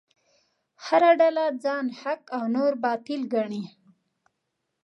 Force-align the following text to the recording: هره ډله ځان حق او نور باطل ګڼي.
هره 0.85 1.11
ډله 1.19 1.45
ځان 1.63 1.85
حق 2.01 2.21
او 2.37 2.43
نور 2.55 2.71
باطل 2.83 3.21
ګڼي. 3.33 3.63